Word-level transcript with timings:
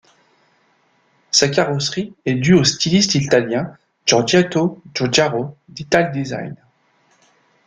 Sa 1.29 1.47
carrosserie 1.49 2.15
est 2.25 2.33
due 2.33 2.55
au 2.55 2.63
styliste 2.63 3.13
italien 3.13 3.77
Giorgetto 4.07 4.81
Giugiaro 4.95 5.55
d'Italdesign. 5.69 6.55